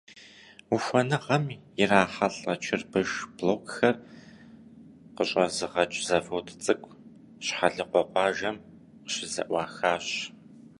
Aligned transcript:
Ухуэныгъэм 0.73 1.43
ирахьэлӏэ 1.81 2.53
чырбыш 2.63 3.11
блокхэр 3.35 3.95
къыщӏэзыгъэкӏ 5.15 5.99
завод 6.07 6.47
цӏыкӏу 6.63 6.97
Щхьэлыкъуэ 7.45 8.01
къуажэм 8.11 8.57
къыщызэӏуахащ. 9.03 10.07